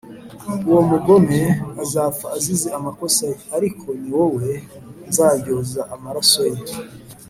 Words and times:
uwo 0.67 0.81
mugome 0.89 1.39
azapfa 1.83 2.25
azize 2.37 2.67
amakosa 2.77 3.21
ye, 3.31 3.35
ariko 3.57 3.87
ni 3.99 4.09
wowe 4.15 4.49
nzaryoza 5.07 5.81
amaraso 5.95 6.41
ye. 6.53 6.59